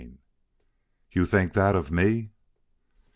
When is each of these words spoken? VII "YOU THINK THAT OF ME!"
VII 0.01 0.17
"YOU 1.11 1.27
THINK 1.27 1.53
THAT 1.53 1.75
OF 1.75 1.91
ME!" 1.91 2.31